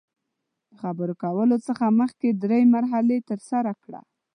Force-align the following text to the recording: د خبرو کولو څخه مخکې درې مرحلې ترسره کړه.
د 0.69 0.71
خبرو 0.81 1.13
کولو 1.23 1.55
څخه 1.67 1.85
مخکې 1.99 2.27
درې 2.43 2.61
مرحلې 2.75 3.17
ترسره 3.29 3.71
کړه. 3.83 4.01